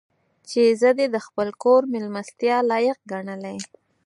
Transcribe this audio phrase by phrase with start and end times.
[0.49, 3.57] چې زه دې د خپل کور مېلمستیا لایق ګڼلی.